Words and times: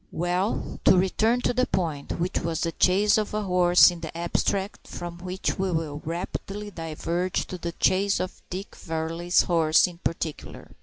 Well, 0.11 0.79
to 0.85 0.97
return 0.97 1.41
to 1.41 1.53
the 1.53 1.67
point, 1.67 2.13
which 2.19 2.39
was 2.39 2.61
the 2.61 2.71
chase 2.71 3.19
of 3.19 3.35
a 3.35 3.43
horse 3.43 3.91
in 3.91 3.99
the 4.01 4.17
abstract; 4.17 4.87
from 4.87 5.19
which 5.19 5.59
we 5.59 5.71
will 5.71 6.01
rapidly 6.03 6.71
diverge 6.71 7.45
to 7.45 7.59
the 7.59 7.73
chase 7.73 8.19
of 8.19 8.41
Dick 8.49 8.75
Varley's 8.75 9.43
horse 9.43 9.85
in 9.85 9.99
particular. 9.99 10.71